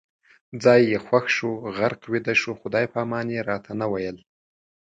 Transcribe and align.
ځای 0.63 0.81
یې 0.91 0.97
خوښ 1.05 1.25
شو، 1.35 1.51
غرق 1.75 2.01
ویده 2.11 2.33
شو، 2.41 2.51
خدای 2.61 2.85
پامان 2.93 3.27
یې 3.35 3.39
راته 3.49 3.71
نه 3.79 3.85
ویل 3.91 4.17